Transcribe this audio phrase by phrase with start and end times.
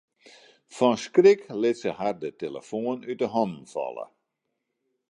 [0.77, 4.05] Fan skrik lit se har de telefoan út 'e hannen falle.